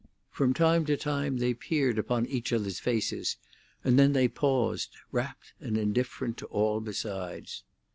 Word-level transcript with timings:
From 0.31 0.55
time 0.55 0.83
to 0.85 0.97
time 0.97 1.37
they 1.37 1.53
peered 1.53 1.99
upon 1.99 2.25
each 2.25 2.51
other's 2.51 2.79
faces, 2.79 3.37
and 3.83 3.99
then 3.99 4.13
they 4.13 4.27
paused, 4.27 4.97
rapt 5.11 5.53
and 5.59 5.77
indifferent 5.77 6.37
to 6.37 6.47
all 6.47 6.79
besides. 6.79 7.61